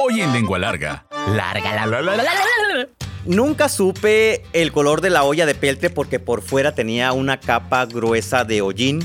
[0.00, 1.06] Hoy en Lengua Larga.
[1.34, 2.32] Larga, la, la, la, la, la,
[2.76, 2.88] la.
[3.24, 7.84] Nunca supe el color de la olla de peltre porque por fuera tenía una capa
[7.84, 9.00] gruesa de hollín.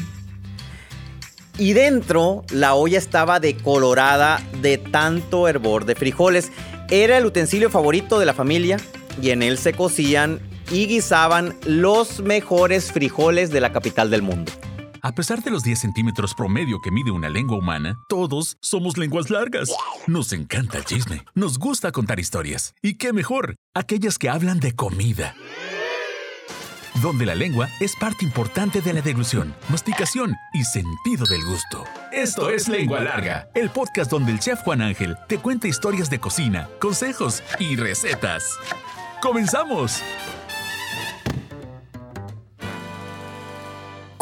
[1.58, 6.52] Y dentro la olla estaba decolorada de tanto hervor de frijoles.
[6.92, 8.78] Era el utensilio favorito de la familia
[9.20, 14.52] y en él se cocían y guisaban los mejores frijoles de la capital del mundo.
[15.06, 19.30] A pesar de los 10 centímetros promedio que mide una lengua humana, todos somos lenguas
[19.30, 19.70] largas.
[20.08, 22.74] Nos encanta el chisme, nos gusta contar historias.
[22.82, 23.56] ¿Y qué mejor?
[23.74, 25.36] Aquellas que hablan de comida.
[27.02, 31.84] Donde la lengua es parte importante de la deglución, masticación y sentido del gusto.
[32.14, 36.22] Esto es Lengua Larga, el podcast donde el chef Juan Ángel te cuenta historias de
[36.22, 38.46] cocina, consejos y recetas.
[39.22, 40.02] ¡Comenzamos!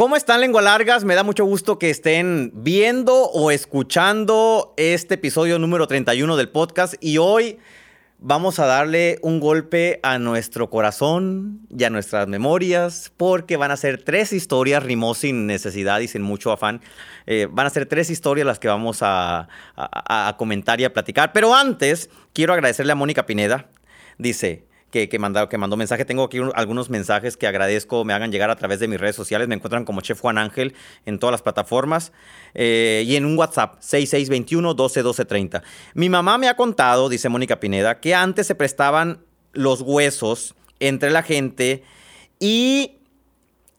[0.01, 1.03] ¿Cómo están lengua largas?
[1.03, 6.95] Me da mucho gusto que estén viendo o escuchando este episodio número 31 del podcast
[7.01, 7.59] y hoy
[8.17, 13.77] vamos a darle un golpe a nuestro corazón y a nuestras memorias porque van a
[13.77, 16.81] ser tres historias, rimó sin necesidad y sin mucho afán.
[17.27, 20.93] Eh, van a ser tres historias las que vamos a, a- a comentar y a
[20.93, 21.31] platicar.
[21.31, 23.69] Pero antes, quiero agradecerle a Mónica Pineda.
[24.17, 25.17] Dice, que, que,
[25.49, 26.05] que mandó mensaje.
[26.05, 29.15] Tengo aquí un- algunos mensajes que agradezco me hagan llegar a través de mis redes
[29.15, 29.47] sociales.
[29.47, 30.75] Me encuentran como Chef Juan Ángel
[31.05, 32.11] en todas las plataformas
[32.53, 35.63] eh, y en un WhatsApp 6621 12 12 30.
[35.95, 39.21] Mi mamá me ha contado, dice Mónica Pineda, que antes se prestaban
[39.53, 41.83] los huesos entre la gente
[42.39, 42.97] y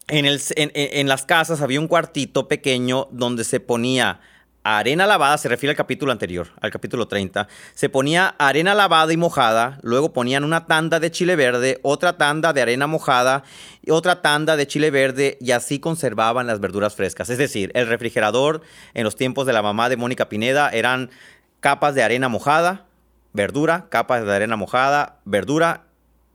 [0.07, 4.19] en, el, en- en las casas había un cuartito pequeño donde se ponía
[4.63, 7.47] arena lavada, se refiere al capítulo anterior, al capítulo 30.
[7.73, 12.53] Se ponía arena lavada y mojada, luego ponían una tanda de chile verde, otra tanda
[12.53, 13.43] de arena mojada,
[13.81, 17.29] y otra tanda de chile verde y así conservaban las verduras frescas.
[17.29, 18.61] Es decir, el refrigerador
[18.93, 21.09] en los tiempos de la mamá de Mónica Pineda eran
[21.59, 22.85] capas de arena mojada,
[23.33, 25.83] verdura, capas de arena mojada, verdura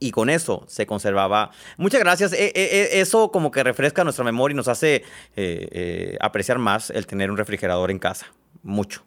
[0.01, 1.51] y con eso se conservaba.
[1.77, 2.33] Muchas gracias.
[2.33, 5.03] E- e- e- eso como que refresca nuestra memoria y nos hace eh,
[5.37, 8.27] eh, apreciar más el tener un refrigerador en casa.
[8.63, 9.03] Mucho.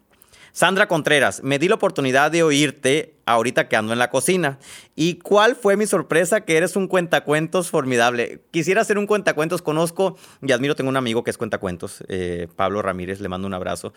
[0.53, 4.59] Sandra Contreras, me di la oportunidad de oírte ahorita que ando en la cocina.
[4.95, 6.41] ¿Y cuál fue mi sorpresa?
[6.41, 8.41] Que eres un cuentacuentos formidable.
[8.51, 12.81] Quisiera ser un cuentacuentos, conozco y admiro, tengo un amigo que es cuentacuentos, eh, Pablo
[12.81, 13.93] Ramírez, le mando un abrazo.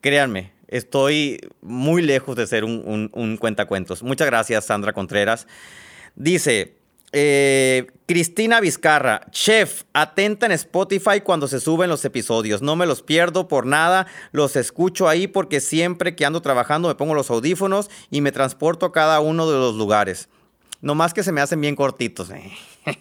[0.00, 4.02] Créanme, estoy muy lejos de ser un, cuentacuentos.
[4.02, 5.46] Muchas gracias, Sandra Contreras.
[6.14, 6.75] Dice,
[7.12, 12.62] eh, Cristina Vizcarra, chef, atenta en Spotify cuando se suben los episodios.
[12.62, 16.94] No me los pierdo por nada, los escucho ahí porque siempre que ando trabajando me
[16.94, 20.28] pongo los audífonos y me transporto a cada uno de los lugares.
[20.80, 22.30] No más que se me hacen bien cortitos.
[22.30, 22.52] eh.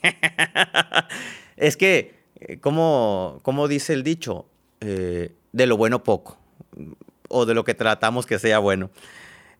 [1.57, 4.47] es que, eh, ¿cómo, cómo dice el dicho?
[4.81, 6.37] Eh, de lo bueno poco.
[7.27, 8.89] O de lo que tratamos que sea bueno.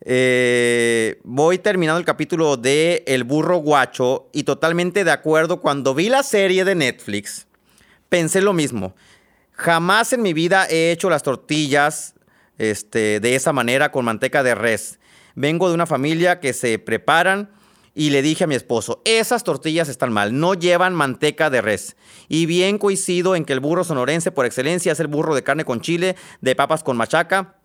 [0.01, 5.61] Eh, voy terminando el capítulo de El burro guacho y totalmente de acuerdo.
[5.61, 7.47] Cuando vi la serie de Netflix,
[8.09, 8.95] pensé lo mismo.
[9.51, 12.15] Jamás en mi vida he hecho las tortillas
[12.57, 14.99] este, de esa manera con manteca de res.
[15.35, 17.49] Vengo de una familia que se preparan
[17.93, 21.95] y le dije a mi esposo, esas tortillas están mal, no llevan manteca de res.
[22.27, 25.63] Y bien coincido en que el burro sonorense por excelencia es el burro de carne
[25.63, 27.55] con chile, de papas con machaca,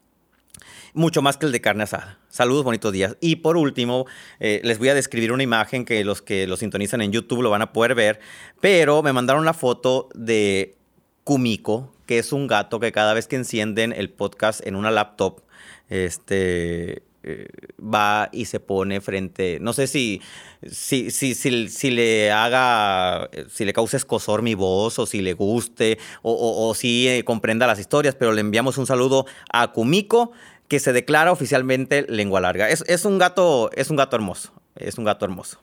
[0.95, 2.19] mucho más que el de carne asada.
[2.29, 3.17] Saludos, bonitos días.
[3.21, 4.07] Y por último,
[4.39, 7.51] eh, les voy a describir una imagen que los que lo sintonizan en YouTube lo
[7.51, 8.21] van a poder ver,
[8.61, 10.77] pero me mandaron la foto de
[11.25, 15.43] Kumiko, que es un gato que cada vez que encienden el podcast en una laptop,
[15.89, 17.47] este eh,
[17.79, 20.23] va y se pone frente, no sé si,
[20.67, 25.99] si, si, si, le haga, si le cause escosor mi voz o si le guste
[26.23, 30.33] o, o- o si eh, comprenda las historias, pero le enviamos un saludo a Kumiko
[30.71, 32.69] que se declara oficialmente lengua larga.
[32.69, 35.61] Es, es un gato, es un gato hermoso, es un gato hermoso.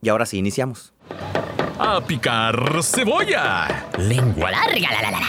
[0.00, 0.94] Y ahora sí, iniciamos.
[1.76, 3.88] ¡A picar cebolla!
[3.98, 5.26] Lengua larga, la, la, la, la.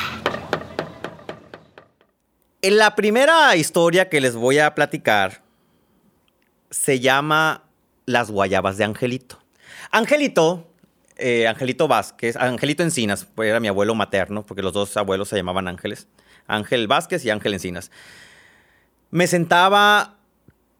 [2.62, 5.42] En la primera historia que les voy a platicar
[6.70, 7.64] se llama
[8.06, 9.40] Las guayabas de Angelito.
[9.90, 10.72] Angelito,
[11.18, 15.36] eh, Angelito Vázquez, Angelito Encinas, pues era mi abuelo materno, porque los dos abuelos se
[15.36, 16.08] llamaban Ángeles.
[16.46, 17.90] Ángel Vázquez y Ángel Encinas.
[19.14, 20.16] Me sentaba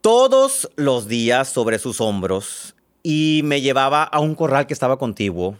[0.02, 5.60] todos los días sobre sus hombros y me llevaba a un corral que estaba contiguo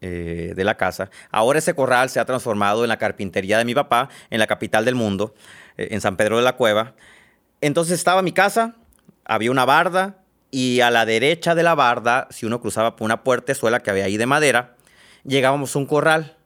[0.00, 1.10] eh, de la casa.
[1.30, 4.86] Ahora ese corral se ha transformado en la carpintería de mi papá, en la capital
[4.86, 5.34] del mundo,
[5.76, 6.94] eh, en San Pedro de la Cueva.
[7.60, 8.76] Entonces estaba mi casa,
[9.26, 10.16] había una barda
[10.50, 14.06] y a la derecha de la barda, si uno cruzaba por una puertezuela que había
[14.06, 14.74] ahí de madera,
[15.22, 16.38] llegábamos a un corral.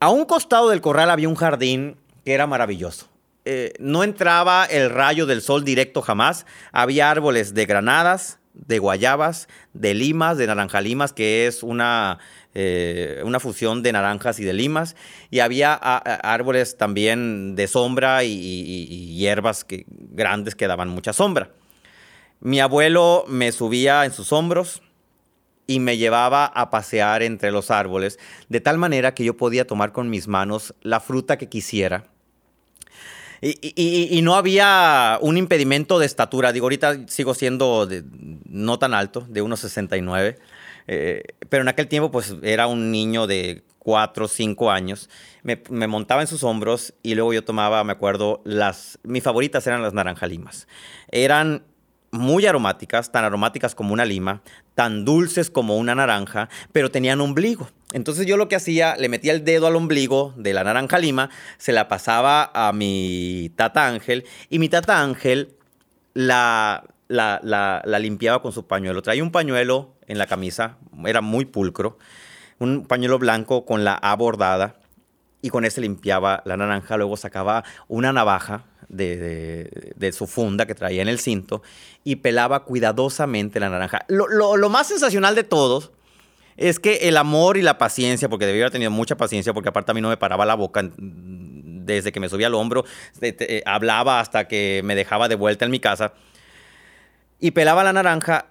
[0.00, 3.13] A un costado del corral había un jardín que era maravilloso.
[3.44, 6.46] Eh, no entraba el rayo del sol directo jamás.
[6.72, 12.18] Había árboles de granadas, de guayabas, de limas, de naranjalimas, que es una,
[12.54, 14.96] eh, una fusión de naranjas y de limas.
[15.30, 21.50] Y había árboles también de sombra y, hierbas que, grandes que daban mucha sombra.
[22.40, 24.82] Mi abuelo me subía en sus hombros
[25.66, 28.18] y me llevaba a pasear entre los árboles,
[28.48, 32.13] de tal manera que yo podía tomar con mis manos la fruta que quisiera
[33.44, 36.52] y, no había un impedimento de estatura.
[36.52, 37.86] Digo, ahorita sigo siendo
[38.48, 40.36] no tan alto, de 1,69.
[40.86, 45.10] Eh, pero en aquel tiempo, pues era un niño de 4 o 5 años.
[45.42, 48.98] Me, montaba en sus hombros y luego yo tomaba, me acuerdo, las.
[49.02, 50.66] Mis favoritas eran las naranjalimas.
[51.08, 51.64] Eran
[52.14, 54.42] muy aromáticas, tan aromáticas como una lima,
[54.74, 57.68] tan dulces como una naranja, pero tenían ombligo.
[57.92, 61.30] Entonces yo lo que hacía, le metía el dedo al ombligo de la naranja lima,
[61.58, 65.54] se la pasaba a mi tata Ángel y mi tata Ángel
[66.14, 69.02] la, la, la, limpiaba con su pañuelo.
[69.02, 71.98] Traía un pañuelo en la camisa, era muy pulcro,
[72.58, 74.76] un pañuelo blanco con la A bordada
[75.42, 81.02] y con ese limpiaba la naranja, luego sacaba una navaja de, su funda que traía
[81.02, 81.62] en el cinto
[82.04, 84.04] y pelaba cuidadosamente la naranja.
[84.08, 85.92] Lo, más sensacional de todos
[86.56, 89.90] es que el amor y la paciencia, porque debía haber tenido mucha paciencia, porque aparte
[89.90, 92.84] a mí no me paraba la boca desde que me subía al hombro,
[93.20, 96.14] eh, hablaba hasta que me dejaba de vuelta en mi casa,
[97.40, 98.46] y pelaba la naranja,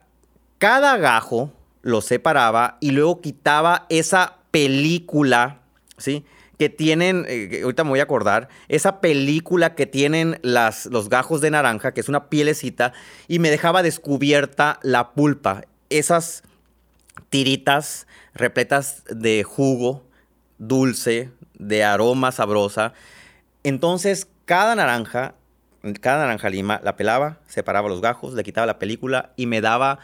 [0.57, 1.51] cada gajo
[1.81, 5.61] lo separaba y luego quitaba esa película,
[5.97, 6.25] ¿sí?
[6.57, 11.41] Que tienen, eh, ahorita me voy a acordar, esa película que tienen las, los gajos
[11.41, 12.93] de naranja, que es una pielecita,
[13.27, 16.43] y me dejaba descubierta la pulpa, esas
[17.29, 20.03] tiritas repletas de jugo
[20.57, 22.93] dulce, de aroma sabrosa.
[23.63, 25.35] Entonces, cada naranja,
[26.01, 29.99] cada naranja lima, la pelaba, separaba los gajos, le quitaba la película y me daba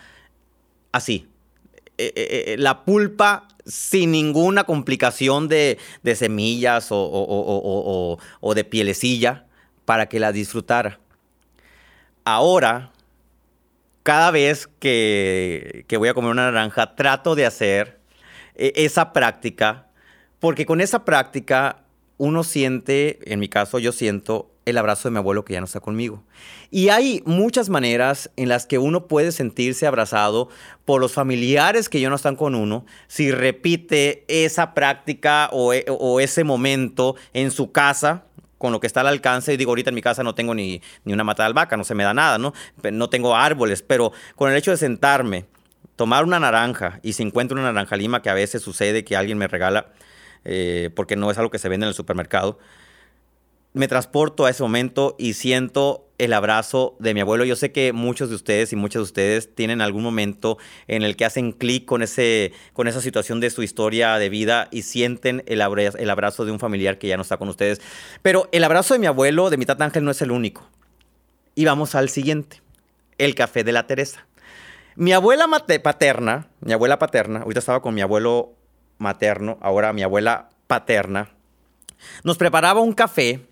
[0.92, 1.29] así,
[2.00, 5.78] eh, eh, la pulpa sin ninguna complicación de,
[6.16, 8.18] semillas o,
[8.56, 9.46] de pielecilla
[9.86, 11.00] para que la disfrutara.
[12.24, 12.92] Ahora,
[14.04, 18.00] cada vez que, voy a comer una naranja, trato de hacer
[18.56, 19.88] esa práctica,
[20.40, 21.84] porque con esa práctica
[22.18, 25.66] uno siente, en mi caso yo siento el abrazo de mi abuelo que ya no
[25.66, 26.24] está conmigo.
[26.70, 30.50] Y hay muchas maneras en las que uno puede sentirse abrazado
[30.86, 35.86] por los familiares que ya no están con uno, si repite esa práctica o, e,
[36.22, 38.26] ese momento en su casa,
[38.58, 39.54] con lo que está al alcance.
[39.54, 41.84] Y digo, ahorita en mi casa no tengo ni, ni una mata de albahaca, no
[41.84, 42.54] se me da nada, ¿no?
[42.92, 45.46] No tengo árboles, pero con el hecho de sentarme,
[45.96, 49.38] tomar una naranja y si encuentro una naranja lima, que a veces sucede que alguien
[49.38, 49.88] me regala,
[50.46, 52.60] eh, porque no es algo que se vende en el supermercado,
[53.74, 57.46] me transporto a ese momento y siento el abrazo de mi abuelo.
[57.46, 60.58] Yo sé que muchos de ustedes y muchas de ustedes tienen algún momento
[60.88, 62.04] en el que hacen clic con,
[62.74, 66.52] con esa situación de su historia de vida y sienten el abrazo, el abrazo de
[66.52, 67.82] un familiar que ya no está con ustedes.
[68.22, 70.68] Pero el abrazo de mi abuelo, de mi tata Ángel, no es el único.
[71.56, 72.62] Y vamos al siguiente,
[73.18, 74.26] el café de la Teresa.
[74.96, 75.48] Mi abuela
[75.82, 78.56] paterna, mi abuela paterna, ahorita estaba con mi abuelo
[78.98, 81.30] materno, ahora mi abuela paterna,
[82.24, 83.46] nos preparaba un café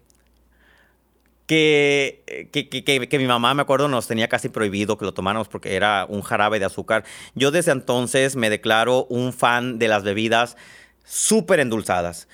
[1.47, 6.05] que, que, mi mamá, me acuerdo, nos tenía casi prohibido que lo tomáramos porque era
[6.07, 7.05] un jarabe de azúcar.
[7.35, 10.57] Yo desde entonces me declaro un fan de las bebidas
[11.05, 12.27] súper endulzadas,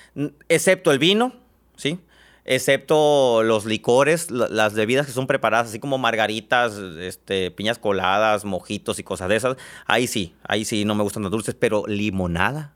[0.49, 1.33] excepto el vino,
[1.77, 1.99] ¿sí?
[2.43, 8.99] Excepto los licores, las bebidas que son preparadas, así como margaritas, este, piñas coladas, mojitos
[8.99, 9.57] y cosas de esas.
[9.85, 12.73] Ahí sí, ahí sí no me gustan los dulces, pero limonada.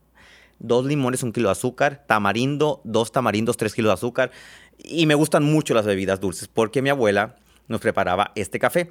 [0.59, 2.03] Dos limones, un kilo de azúcar.
[2.07, 4.31] Tamarindo, dos tamarindos, tres kilos de azúcar.
[4.77, 7.35] Y me gustan mucho las bebidas dulces porque mi abuela
[7.67, 8.89] nos preparaba este café.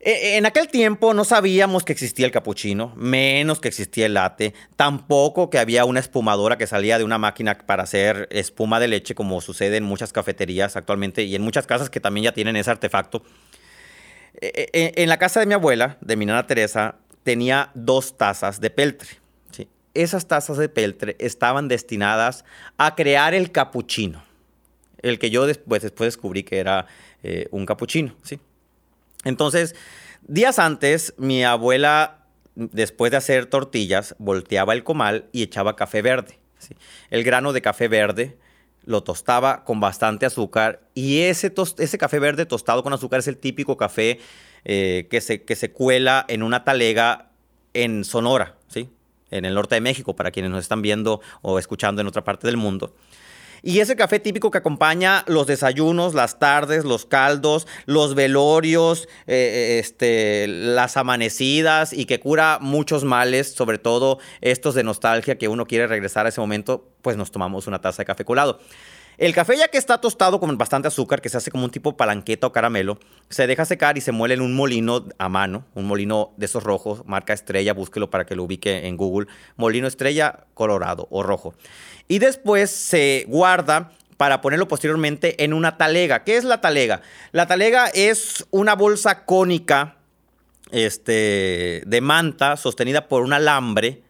[0.00, 4.14] E, e, en aquel tiempo no sabíamos que existía el capuchino, menos que existía el
[4.14, 8.88] latte, tampoco que había una espumadora que salía de una máquina para hacer espuma de
[8.88, 12.54] leche, como sucede en muchas cafeterías actualmente y en muchas casas que también ya tienen
[12.54, 13.24] ese artefacto.
[14.40, 18.70] E, en la casa de mi abuela, de mi nana Teresa, tenía dos tazas de
[18.70, 19.08] peltre.
[19.94, 22.44] Esas tazas de peltre estaban destinadas
[22.76, 24.22] a crear el capuchino
[25.02, 26.86] el que yo después, después descubrí que era
[27.22, 28.40] eh, un capuchino, ¿sí?
[29.24, 29.74] Entonces,
[30.22, 36.38] días antes, mi abuela, después de hacer tortillas, volteaba el comal y echaba café verde.
[37.10, 38.36] El grano de café verde
[38.84, 43.36] lo tostaba con bastante azúcar y ese, ese café verde tostado con azúcar es el
[43.36, 44.18] típico café
[44.64, 47.30] eh, que, se, que se cuela en una talega
[47.74, 48.88] en Sonora, ¿sí?
[49.30, 52.46] En el norte de México, para quienes nos están viendo o escuchando en otra parte
[52.46, 52.94] del mundo.
[53.62, 59.08] Y es el café típico que acompaña los desayunos, las tardes, los caldos, los velorios,
[59.26, 65.38] eh, eh, este, las amanecidas y que cura muchos males, sobre todo estos de nostalgia
[65.38, 68.60] que uno quiere regresar a ese momento, pues nos tomamos una taza de café colado.
[69.18, 71.96] El café ya que está tostado con bastante azúcar, que se hace como un tipo
[71.96, 75.86] palanqueta o caramelo, se deja secar y se muele en un molino a mano, un
[75.86, 80.46] molino de esos rojos, marca estrella, búsquelo para que lo ubique en Google, molino estrella
[80.54, 81.52] colorado o rojo.
[82.06, 86.22] Y después se guarda para ponerlo posteriormente en una talega.
[86.22, 87.02] ¿Qué es la talega?
[87.32, 89.96] La talega es una bolsa cónica
[90.70, 94.02] este, de manta sostenida por un alambre,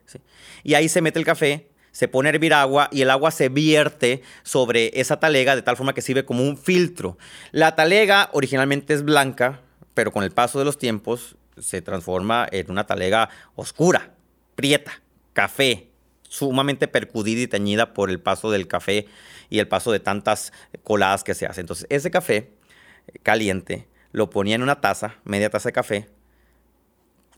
[0.64, 3.48] y ahí se mete el café se pone a hervir agua y el agua se
[3.48, 7.18] vierte sobre esa talega de tal forma que sirve como un filtro.
[7.52, 9.60] La talega originalmente es blanca,
[9.94, 14.14] pero con el paso de los tiempos se transforma en una talega oscura,
[14.54, 15.02] prieta,
[15.32, 15.88] café,
[16.22, 19.06] sumamente percudida y teñida por el paso del café
[19.48, 20.52] y el paso de tantas
[20.84, 21.62] coladas que se hacen.
[21.62, 22.52] Entonces, ese café
[23.22, 26.08] caliente lo ponía en una taza, media taza de café,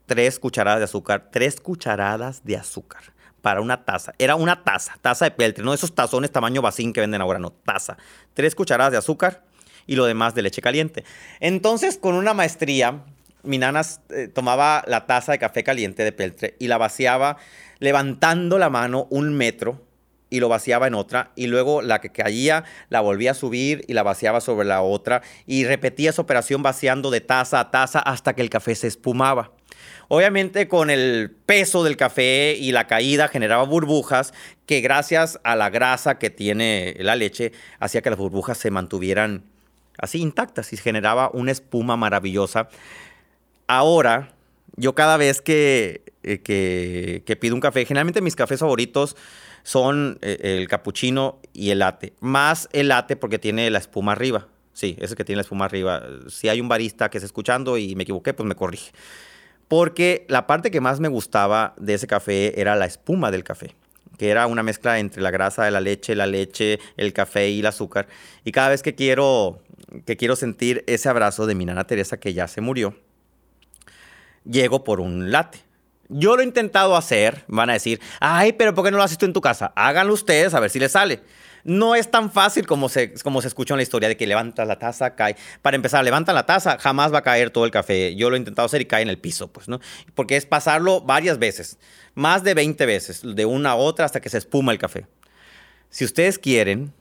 [0.07, 4.15] tres cucharadas de azúcar, tres cucharadas de azúcar para una taza.
[4.19, 7.51] Era una taza, taza de peltre, no esos tazones tamaño vacín que venden ahora, no,
[7.51, 7.97] taza.
[8.35, 9.45] Tres cucharadas de azúcar
[9.87, 11.05] y lo demás de leche caliente.
[11.41, 13.03] Entonces, con una maestría,
[13.43, 17.37] mi nana eh, tomaba la taza de café caliente de peltre y la vaciaba
[17.79, 19.87] levantando la mano un metro
[20.31, 23.95] y lo vaciaba en otra y luego la que caía la volvía a subir y
[23.95, 28.35] la vaciaba sobre la otra y repetía esa operación vaciando de taza a taza hasta
[28.35, 29.53] que el café se espumaba.
[30.09, 34.35] Obviamente con el peso del café y la caída generaba burbujas
[34.67, 39.45] que gracias a la grasa que tiene la leche hacía que las burbujas se mantuvieran
[39.99, 42.69] así intactas y generaba una espuma maravillosa.
[43.67, 44.33] Ahora,
[44.77, 49.17] yo cada vez que, eh, que, pido un café, generalmente mis cafés favoritos
[49.63, 52.15] son eh, el cappuccino y el latte.
[52.21, 54.49] Más el latte porque tiene la espuma arriba.
[54.73, 56.03] Sí, ese que tiene la espuma arriba.
[56.29, 58.93] Si hay un barista que está escuchando y me equivoqué, pues me corrige
[59.71, 63.77] porque la parte que más me gustaba de ese café era la espuma del café
[64.19, 67.61] que era una mezcla entre la grasa de la leche, la leche, el café y
[67.61, 68.07] el azúcar.
[68.45, 69.63] Y cada vez que quiero,
[70.05, 72.95] que quiero sentir ese abrazo de mi nana Teresa que ya se murió,
[74.45, 75.61] llego por un latte.
[76.11, 79.17] Yo lo he intentado hacer, van a decir, ay, pero ¿por qué no lo haces
[79.17, 79.73] tú en tu casa?
[79.75, 81.23] Háganlo ustedes a ver si les sale
[81.65, 84.67] no es tan fácil como se, como se escuchó en la historia de que levantas
[84.67, 85.37] la taza, cae.
[85.63, 88.15] Para empezar, levantan la taza, jamás va a caer todo el café.
[88.15, 89.81] Yo lo he intentado hacer y cae en el piso, pues, ¿no?
[90.15, 91.79] Porque es pasarlo varias veces,
[92.15, 95.07] más de 20 veces, de una a otra hasta que se espuma el café.
[95.91, 96.93] Si ustedes quieren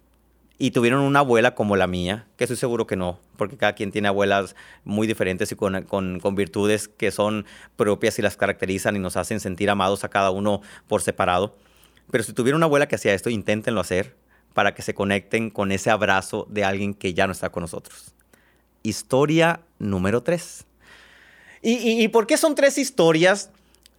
[0.57, 3.91] y tuvieron una abuela como la mía, que estoy seguro que no, porque cada quien
[3.91, 7.45] tiene abuelas muy diferentes y con, con, con virtudes que son
[7.77, 11.55] propias y las caracterizan y nos hacen sentir amados a cada uno por separado.
[12.11, 14.15] Pero si tuvieron una abuela que hacía esto, inténtenlo hacer
[14.53, 18.13] para que se conecten con ese abrazo de alguien que ya no está con nosotros.
[18.83, 20.65] Historia número 3.
[21.61, 23.49] ¿Y, por qué son tres historias?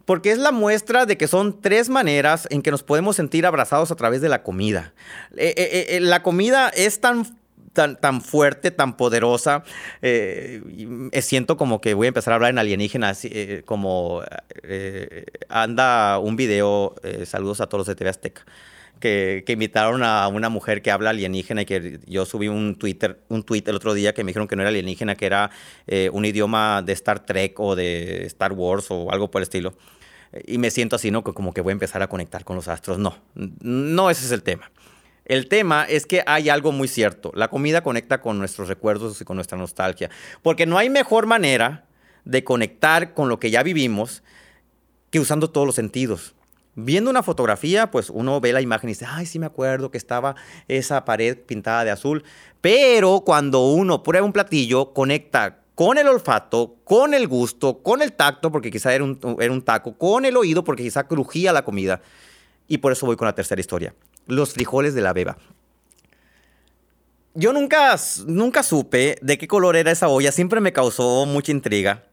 [0.05, 3.91] Porque es la muestra de que son tres maneras en que nos podemos sentir abrazados
[3.91, 4.93] a través de la comida.
[5.37, 7.39] Eh, eh, eh, la comida es tan
[7.73, 9.63] Tan, tan, fuerte, tan poderosa.
[11.21, 13.13] siento como que voy a empezar a hablar en alienígena,
[13.63, 14.21] como
[15.47, 18.45] anda un video, saludos a todos los de TV Azteca,
[19.01, 23.43] que, invitaron a una mujer que habla alienígena y que yo subí un Twitter, un
[23.43, 25.51] tweet el otro día que me dijeron que no era alienígena, que era
[25.87, 29.73] eh, un idioma de Star Trek o de Star Wars o algo por el estilo.
[30.45, 31.23] Y me siento así, ¿no?
[31.23, 32.97] Como que voy a empezar a conectar con los astros.
[32.97, 34.71] No, no ese es el tema.
[35.25, 37.31] El tema es que hay algo muy cierto.
[37.35, 40.09] La comida conecta con nuestros recuerdos y con nuestra nostalgia.
[40.41, 41.85] Porque no hay mejor manera
[42.25, 44.23] de conectar con lo que ya vivimos
[45.09, 46.33] que usando todos los sentidos.
[46.75, 49.97] Viendo una fotografía, pues uno ve la imagen y dice, ay, sí me acuerdo que
[49.97, 50.35] estaba
[50.69, 52.23] esa pared pintada de azul.
[52.61, 58.13] Pero cuando uno prueba un platillo, conecta con el olfato, con el gusto, con el
[58.13, 62.01] tacto, porque quizá era un, taco, con el oído, porque quizá crujía la comida.
[62.69, 63.93] Y por eso voy con la tercera historia.
[64.27, 65.37] Los frijoles de la beba.
[67.33, 67.97] Yo nunca,
[68.27, 70.31] nunca supe de qué color era esa olla.
[70.31, 72.05] Siempre me causó mucha intriga.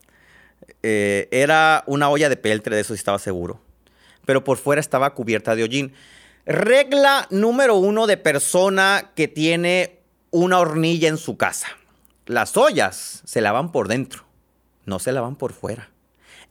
[0.83, 3.68] Eh, era una olla de peltre, de eso sí estaba seguro
[4.29, 5.95] pero por fuera estaba cubierta de hollín.
[6.45, 11.69] Regla número uno de persona que tiene una hornilla en su casa.
[12.27, 14.27] Las ollas se lavan por dentro,
[14.85, 15.89] no se lavan por fuera.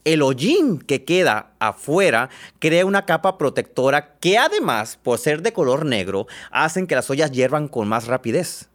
[0.06, 5.86] El hollín que queda afuera crea una capa protectora que además, por ser de color
[5.86, 8.70] negro, hacen que las ollas hiervan con más rapidez.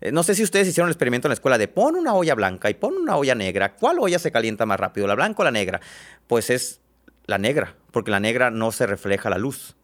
[0.00, 2.36] Eh, no sé si ustedes hicieron el experimento en la escuela de pon una olla
[2.36, 3.74] blanca y pon una olla negra.
[3.74, 5.80] ¿Cuál olla se calienta más rápido, la blanca o la negra?
[6.28, 6.80] Pues es
[7.26, 9.74] la negra, porque la negra no se refleja la luz.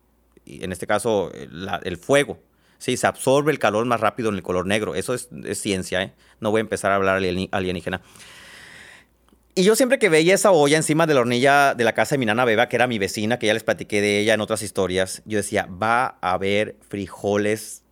[0.44, 2.38] Y en este caso, el fuego.
[2.76, 4.94] Sí, se absorbe el calor más rápido en el color negro.
[4.94, 6.12] Eso es, ciencia, ¿eh?
[6.38, 8.02] No voy a empezar a hablar alienígena.
[9.54, 12.18] Y yo siempre que veía esa olla encima de la hornilla de la casa de
[12.18, 14.60] mi nana Beba, que era mi vecina, que ya les platiqué de ella en otras
[14.60, 17.82] historias, yo decía, va a haber frijoles,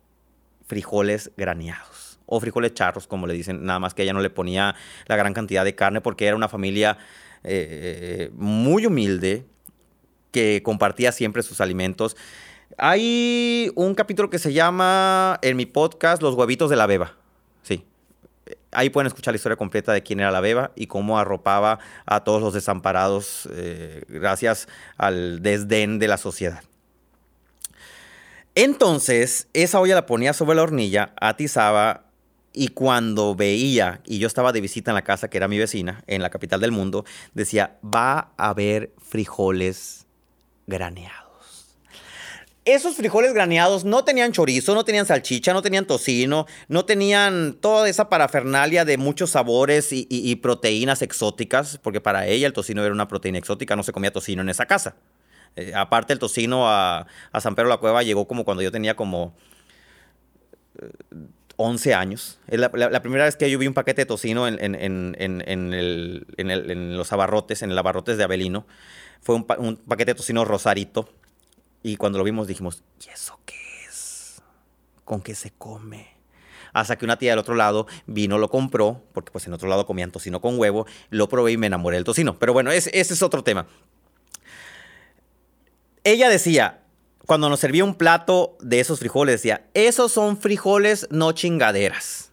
[0.67, 2.19] frijoles graneados.
[2.27, 4.75] O frijoles charros, como le dicen, nada más que ella no le ponía
[5.07, 6.99] la gran cantidad de carne porque era una familia
[7.43, 9.47] eh, muy humilde
[10.31, 12.17] que compartía siempre sus alimentos.
[12.77, 17.15] Hay un capítulo que se llama en mi podcast Los huevitos de la beba.
[17.63, 17.85] Sí.
[18.71, 22.23] Ahí pueden escuchar la historia completa de quién era la beba y cómo arropaba a
[22.23, 26.63] todos los desamparados eh, gracias al desdén de la sociedad.
[28.55, 32.05] Entonces, esa olla la ponía sobre la hornilla, atizaba
[32.53, 36.03] y cuando veía, y yo estaba de visita en la casa que era mi vecina,
[36.07, 40.00] en la capital del mundo, decía, va a haber frijoles
[40.67, 41.31] graneados.
[42.63, 47.89] Esos frijoles graneados no tenían chorizo, no tenían salchicha, no tenían tocino, no tenían toda
[47.89, 53.07] esa parafernalia de muchos sabores y, proteínas exóticas, porque para ella el tocino era una
[53.07, 54.95] proteína exótica, no se comía tocino en esa casa.
[55.55, 57.07] Eh, aparte el tocino a,
[57.39, 59.33] San Pedro la Cueva llegó como cuando yo tenía como
[61.55, 62.39] 11 eh, años.
[62.47, 64.57] La, la, primera vez que yo vi un paquete de tocino en,
[66.95, 68.67] los abarrotes, en el abarrotes de Abelino,
[69.21, 71.09] fue un, paquete de tocino rosarito
[71.83, 73.55] y cuando lo vimos dijimos, ¿y eso qué
[73.87, 74.41] es?
[75.05, 76.07] ¿Con qué se come?
[76.73, 79.85] Hasta que una tía del otro lado vino, lo compró, porque pues en otro lado
[79.85, 82.39] comían tocino con huevo, lo probé y me enamoré del tocino.
[82.39, 83.67] Pero bueno, ese, ese es otro tema.
[86.03, 86.81] Ella decía,
[87.25, 92.31] cuando nos servía un plato de esos frijoles, decía, esos son frijoles no chingaderas.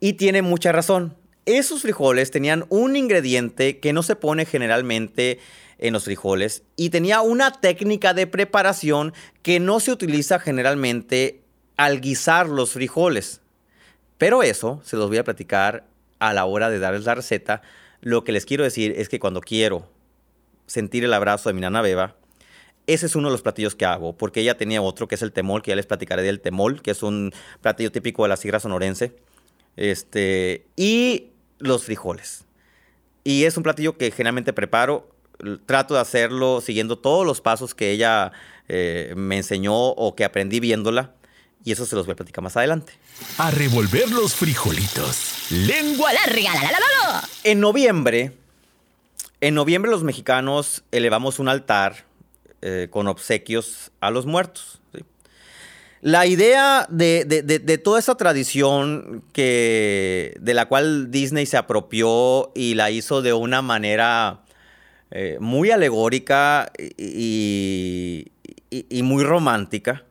[0.00, 1.16] Y tiene mucha razón.
[1.48, 5.38] Esos frijoles tenían un ingrediente que no se pone generalmente
[5.78, 11.40] en los frijoles y tenía una técnica de preparación que no se utiliza generalmente
[11.78, 13.40] al guisar los frijoles.
[14.18, 15.86] Pero eso se los voy a platicar
[16.18, 17.62] a la hora de darles la receta.
[18.02, 19.90] Lo que les quiero decir es que cuando quiero
[20.66, 22.16] sentir el abrazo de mi nana Beba,
[22.86, 25.32] ese es uno de los platillos que hago, porque ella tenía otro que es el
[25.32, 27.32] temol, que ya les platicaré del temol, que es un
[27.62, 29.16] platillo típico de la sigra sonorense.
[29.76, 32.44] Este, y los frijoles.
[33.24, 35.10] Y es un platillo que generalmente preparo
[35.66, 38.32] trato de hacerlo siguiendo todos los pasos que ella
[38.68, 41.14] eh, me enseñó o que aprendí viéndola.
[41.64, 42.94] Y eso se los voy a platicar más adelante.
[43.36, 45.50] A revolver los frijolitos.
[45.50, 46.52] Lengua larga.
[47.44, 48.32] En noviembre,
[49.40, 52.04] en noviembre los mexicanos elevamos un altar
[52.62, 54.80] eh, con obsequios a los muertos.
[56.00, 62.74] La idea de, de, toda esa tradición que, de la cual Disney se apropió y
[62.74, 64.44] la hizo de una manera
[65.10, 68.30] eh, muy alegórica y,
[69.02, 70.04] muy romántica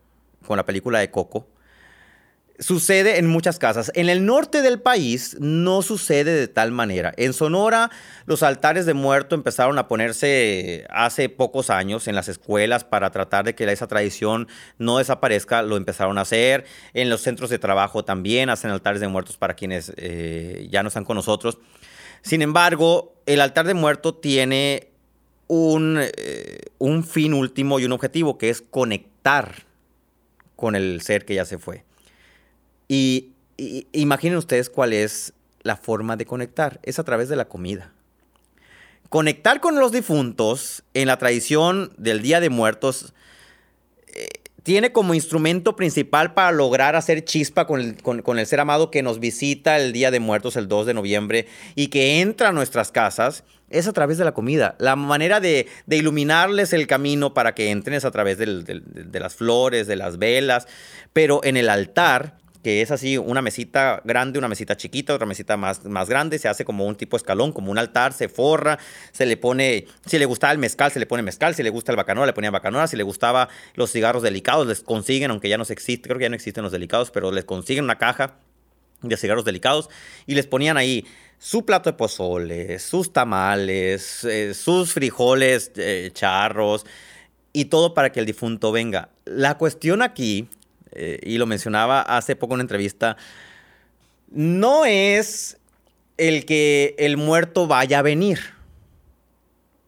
[0.45, 1.47] con la película de Coco.
[2.59, 3.91] Sucede en muchas casas.
[3.93, 7.13] En el norte del país no sucede de tal manera.
[7.15, 7.91] En Sonora
[8.25, 13.45] los altares de muerto empezaron a ponerse hace pocos años en las escuelas para tratar
[13.45, 14.47] de que esa tradición
[14.79, 15.61] no desaparezca.
[15.61, 16.65] Lo empezaron a hacer.
[16.95, 20.87] En los centros de trabajo también hacen altares de muertos para quienes eh, ya no
[20.87, 21.59] están con nosotros.
[22.23, 24.89] Sin embargo, el altar de muerto tiene
[25.47, 29.63] un, eh, un, fin último y un objetivo, que es conectar
[30.55, 31.86] con el ser que ya se fue.
[32.87, 33.33] Y,
[33.91, 36.79] imaginen ustedes cuál es la forma de conectar.
[36.83, 37.91] Es a través de la comida.
[39.09, 43.13] Conectar con los difuntos en la tradición del Día de Muertos
[44.07, 44.27] eh,
[44.67, 49.77] tiene como instrumento principal para lograr hacer chispa con el, ser amado que nos visita
[49.77, 53.87] el Día de Muertos, el 2 de noviembre, y que entra a nuestras casas, es
[53.87, 54.75] a través de la comida.
[54.77, 59.87] La manera de, iluminarles el camino para que entren es a través de las flores,
[59.87, 60.67] de las velas,
[61.13, 65.55] pero en el altar que es así una mesita grande, una mesita chiquita, otra mesita
[65.55, 68.77] más, más grande, se hace como un tipo escalón, como un altar, se forra,
[69.13, 71.93] se le pone, si le gustaba el mezcal, se le pone mezcal, si le gusta
[71.93, 75.57] el bacanoa, le ponía bacanoa, si le gustaba los cigarros delicados, les consiguen, aunque ya
[75.57, 78.35] no se existe, creo que ya no existen los delicados, pero les consiguen una caja
[79.01, 79.89] de cigarros delicados
[80.25, 81.05] y les ponían ahí
[81.37, 86.85] su plato de pozole, sus tamales, eh, sus frijoles eh, charros
[87.53, 89.07] y todo para que el difunto venga.
[89.23, 90.49] La cuestión aquí
[90.91, 93.17] eh, y lo mencionaba hace poco en una entrevista,
[94.29, 95.57] no es
[96.17, 98.39] el que el muerto vaya a venir,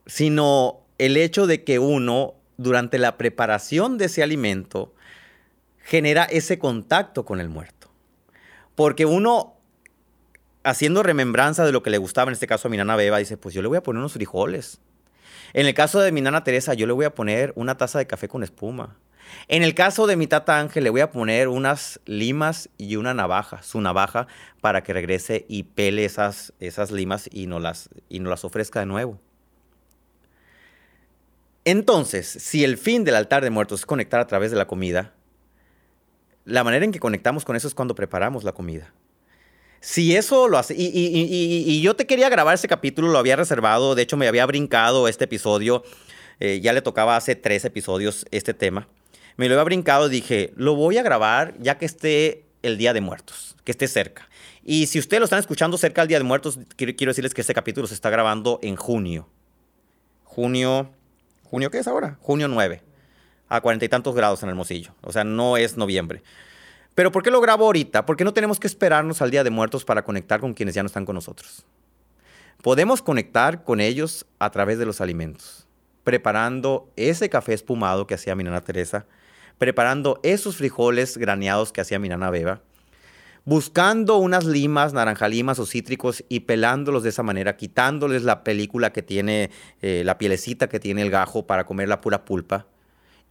[0.06, 4.94] sino el hecho de que uno, durante la preparación de ese alimento,
[5.80, 7.90] genera ese contacto con el muerto.
[8.76, 9.56] Porque uno,
[10.64, 13.38] haciendo remembranza de lo que le gustaba, en este caso a mi nana Beba, dice,
[13.38, 14.80] pues yo le voy a poner unos frijoles.
[15.54, 18.08] En el caso de mi nana Teresa, yo le voy a poner una taza de
[18.08, 18.96] café con espuma.
[19.48, 23.14] En el caso de mi tata Ángel, le voy a poner unas limas y una
[23.14, 24.28] navaja, su navaja,
[24.62, 28.86] para que regrese y pele esas, esas limas y nos, las, y las ofrezca de
[28.86, 29.20] nuevo.
[31.66, 35.14] Entonces, si el fin del altar de muertos es conectar a través de la comida,
[36.46, 38.94] la manera en que conectamos con eso es cuando preparamos la comida.
[39.82, 44.02] Si eso lo hace, y, yo te quería grabar ese capítulo, lo había reservado, de
[44.02, 45.84] hecho me había brincado este episodio,
[46.40, 48.90] eh, ya le tocaba hace tres episodios este tema,
[49.38, 53.02] me lo había brincado dije, lo voy a grabar ya que esté el Día de
[53.02, 54.30] Muertos, que esté cerca.
[54.64, 57.42] Y si ustedes lo están escuchando cerca del Día de Muertos, quiero, quiero decirles que
[57.42, 59.28] este capítulo se está grabando en junio.
[60.24, 60.92] Junio,
[61.44, 62.18] ¿junio qué es ahora?
[62.22, 62.82] Junio 9,
[63.48, 66.22] a cuarenta y tantos grados en Hermosillo, o sea, no es noviembre.
[66.96, 68.06] Pero ¿por qué lo grabo ahorita?
[68.06, 70.88] Porque no tenemos que esperarnos al Día de Muertos para conectar con quienes ya no
[70.88, 71.66] están con nosotros.
[72.62, 75.66] Podemos conectar con ellos a través de los alimentos,
[76.04, 79.06] preparando ese café espumado que hacía mi nana Teresa,
[79.60, 82.62] preparando esos frijoles graneados que hacía mi nana Beba,
[83.46, 89.04] buscando unas limas, naranjalimas o cítricos y pelándolos de esa manera, quitándoles la película que
[89.04, 92.66] tiene, eh, la pielecita que tiene el gajo para comer la pura pulpa.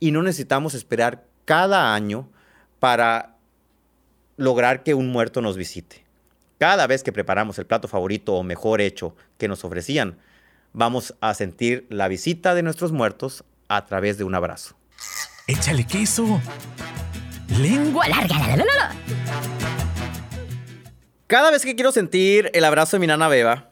[0.00, 2.28] Y no necesitamos esperar cada año
[2.78, 3.36] para
[4.36, 6.04] lograr que un muerto nos visite.
[6.58, 10.18] Cada vez que preparamos el plato favorito o mejor hecho que nos ofrecían,
[10.72, 14.77] vamos a sentir la visita de nuestros muertos a través de un abrazo.
[15.48, 16.42] Échale queso.
[17.58, 18.94] Lengua larga.
[21.26, 23.70] Cada vez que quiero sentir el abrazo de mi nana Beba,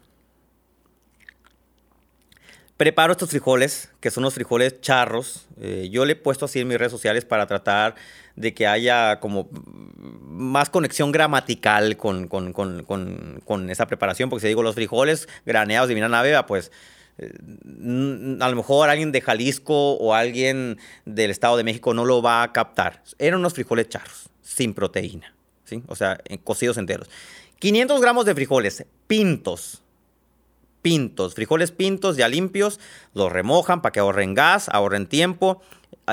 [2.78, 5.48] preparo estos frijoles, que son los frijoles charros.
[5.60, 7.94] Eh, yo le he puesto así en mis redes sociales para tratar
[8.36, 9.50] de que haya como
[9.98, 16.00] más conexión gramatical con, con, esa preparación, porque si digo los frijoles graneados de mi
[16.00, 21.94] nana pues eh, a lo mejor alguien de Jalisco o alguien del Estado de México
[21.94, 23.02] no lo va a captar.
[23.18, 25.82] Eran unos frijoles charros, sin proteína, ¿sí?
[25.88, 27.08] o sea, cocidos enteros.
[27.58, 29.82] 500 gramos de frijoles pintos,
[30.82, 32.78] pintos, frijoles pintos ya limpios,
[33.14, 35.62] los remojan para que ahorren gas, ahorren tiempo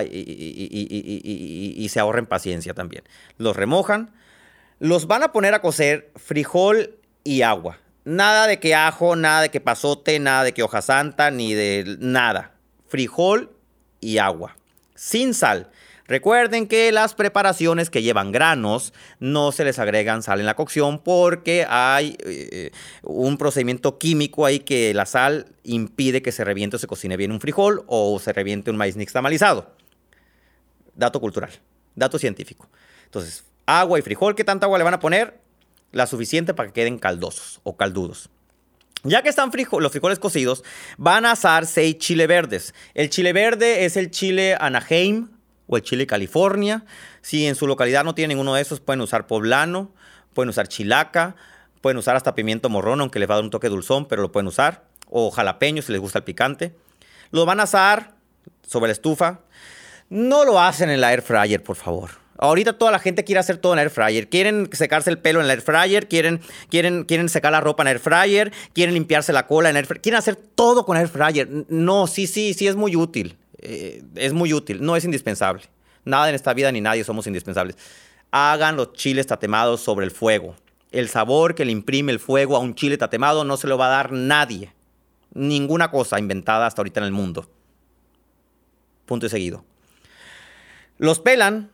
[0.09, 3.03] y, se ahorren paciencia también.
[3.37, 4.13] Los remojan,
[4.79, 7.79] los van a poner a cocer frijol y agua.
[8.05, 11.97] Nada de que ajo, nada de que pasote, nada de que hoja santa, ni de
[11.99, 12.51] nada.
[12.87, 13.55] Frijol
[14.01, 14.57] y agua.
[14.95, 15.69] Sin sal.
[16.05, 20.99] Recuerden que las preparaciones que llevan granos no se les agregan sal en la cocción
[20.99, 22.71] porque hay eh,
[23.03, 27.31] un procedimiento químico ahí que la sal impide que se reviente o se cocine bien
[27.31, 29.71] un frijol o se reviente un maíz nixtamalizado.
[30.93, 31.51] Dato cultural,
[31.95, 32.67] dato científico.
[33.05, 35.39] Entonces, agua y frijol, ¿qué tanta agua le van a poner?
[35.93, 38.29] La suficiente para que queden caldosos o caldudos.
[39.03, 40.63] Ya que están los frijoles cocidos,
[40.97, 42.73] van a asar seis chile verdes.
[42.93, 45.29] El chile verde es el chile Anaheim
[45.67, 46.85] o el chile California.
[47.21, 49.91] Si en su localidad no tienen ninguno de esos, pueden usar poblano,
[50.33, 51.35] pueden usar chilaca,
[51.81, 54.31] pueden usar hasta pimiento morrón, aunque les va a dar un toque dulzón, pero lo
[54.31, 54.85] pueden usar.
[55.09, 56.73] O jalapeño si les gusta el picante.
[57.31, 58.15] Lo van a asar
[58.65, 59.41] sobre la estufa.
[60.09, 62.22] No lo hacen en la air fryer, por favor.
[62.43, 64.27] Ahorita toda la gente quiere hacer todo en air fryer.
[64.27, 67.87] Quieren secarse el pelo en la air fryer, quieren, quieren, quieren secar la ropa en
[67.87, 70.01] air fryer, quieren limpiarse la cola en air fryer.
[70.01, 71.47] Quieren hacer todo con air fryer.
[71.69, 73.37] No, sí, sí, sí es muy útil.
[73.59, 74.83] Eh, es muy útil.
[74.83, 75.63] No es indispensable.
[76.03, 77.77] Nada en esta vida ni nadie somos indispensables.
[78.31, 80.57] Hagan los chiles tatemados sobre el fuego.
[80.91, 83.85] El sabor que le imprime el fuego a un chile tatemado no se lo va
[83.85, 84.73] a dar nadie.
[85.33, 87.49] Ninguna cosa inventada hasta ahorita en el mundo.
[89.05, 89.63] Punto y seguido.
[90.97, 91.71] Los pelan,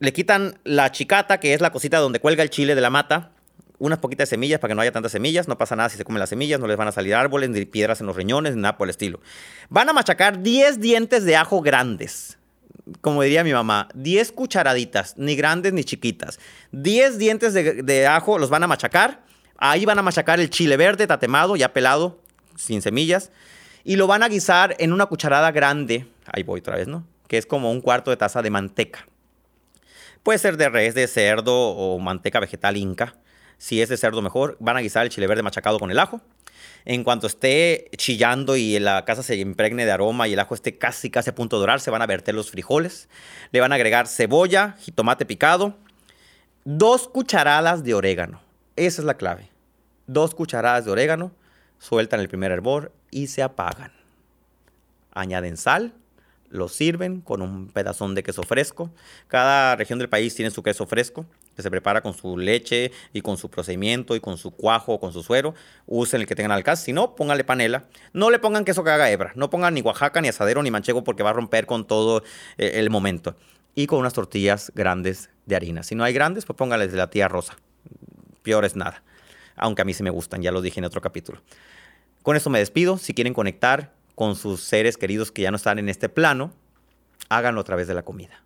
[0.00, 3.32] le quitan la chicata, que es la cosita donde cuelga el chile de la mata,
[3.78, 6.20] unas poquitas semillas para que no haya tantas semillas, no pasa nada si se comen
[6.20, 8.76] las semillas, no les van a salir árboles, ni piedras en los riñones, ni nada
[8.76, 9.20] por el estilo.
[9.68, 12.38] Van a machacar 10 dientes de ajo grandes,
[13.00, 16.38] como diría mi mamá, 10 cucharaditas, ni grandes ni chiquitas.
[16.72, 19.22] 10 dientes de, ajo los van a machacar,
[19.56, 22.20] ahí van a machacar el chile verde tatemado, ya pelado,
[22.56, 23.30] sin semillas,
[23.84, 27.06] y lo van a guisar en una cucharada grande, ahí voy otra vez, ¿no?
[27.28, 29.06] que es como un cuarto de taza de manteca.
[30.22, 33.14] Puede ser de res, de cerdo o manteca vegetal inca.
[33.56, 36.20] Si es de cerdo mejor, van a guisar el chile verde machacado con el ajo.
[36.84, 40.76] En cuanto esté chillando y la casa se impregne de aroma y el ajo esté
[40.76, 43.08] casi casi a punto de dorar, se van a verter los frijoles.
[43.50, 45.76] Le van a agregar cebolla, jitomate picado,
[46.64, 48.40] dos cucharadas de orégano.
[48.76, 49.48] Esa es la clave.
[50.06, 51.32] Dos cucharadas de orégano,
[51.78, 53.92] sueltan el primer hervor y se apagan.
[55.12, 55.94] Añaden sal
[56.50, 58.90] lo sirven con un pedazón de queso fresco.
[59.28, 61.24] Cada región del país tiene su queso fresco,
[61.56, 65.00] que se prepara con su leche y con su procedimiento y con su cuajo o
[65.00, 65.54] con su suero.
[65.86, 66.86] Usen el que tengan al alcance.
[66.86, 67.84] Si no, pónganle panela.
[68.12, 69.32] No le pongan queso que haga hebra.
[69.36, 72.22] No pongan ni Oaxaca, ni asadero, ni manchego porque va a romper con todo
[72.58, 73.36] eh, el momento.
[73.74, 75.84] y con unas tortillas grandes de harina.
[75.84, 77.56] Si no hay grandes, pues póngales de la tía rosa.
[78.42, 79.04] Peor es nada.
[79.54, 81.40] Aunque a mí sí me gustan, ya lo dije en otro capítulo.
[82.22, 82.98] Con esto me despido.
[82.98, 86.52] Si quieren conectar con sus seres queridos que ya no están en este plano,
[87.30, 88.44] háganlo a través de la comida.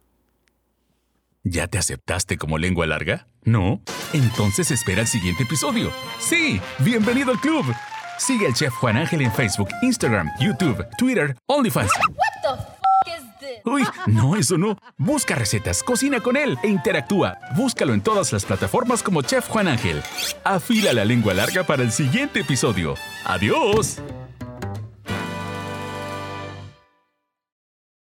[1.43, 3.27] ¿Ya te aceptaste como lengua larga?
[3.43, 3.83] ¿No?
[4.13, 5.91] Entonces espera el siguiente episodio.
[6.21, 7.65] Sí, bienvenido al club.
[8.19, 11.91] Sigue al chef Juan Ángel en Facebook, Instagram, YouTube, Twitter, OnlyFans.
[13.65, 14.79] Uy, no, eso no.
[14.97, 17.37] Busca recetas, cocina con él e interactúa.
[17.57, 20.05] Búscalo en todas las plataformas como Chef Juan Ángel.
[20.45, 22.95] Afila la lengua larga para el siguiente episodio.
[23.25, 24.01] ¡Adiós!